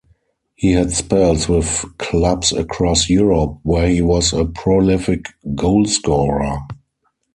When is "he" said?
0.55-0.71, 3.87-4.01